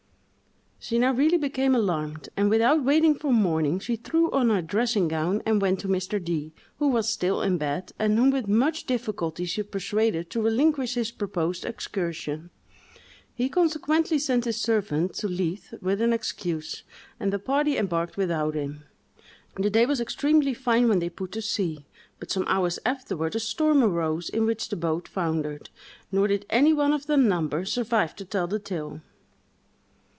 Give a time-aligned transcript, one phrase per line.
[0.83, 5.07] She now really became alarmed, and, without waiting for morning, she threw on her dressing
[5.07, 6.21] gown, and went to Mr.
[6.21, 10.95] D——, who was still in bed, and whom with much difficulty she persuaded to relinquish
[10.95, 12.49] his proposed excursion.
[13.35, 16.81] He consequently sent his servant to Leith with an excuse,
[17.19, 18.83] and the party embarked without him.
[19.57, 21.85] The day was extremely fine when they put to sea,
[22.19, 26.91] but some hours afterward a storm arose, in which the boat foundered—nor did any one
[26.91, 28.99] of the number survive to tell the tale!